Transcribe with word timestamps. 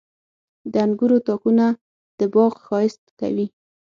•د 0.71 0.73
انګورو 0.85 1.17
تاکونه 1.27 1.65
د 2.19 2.19
باغ 2.33 2.53
ښایست 2.65 3.03
کوي. 3.19 3.47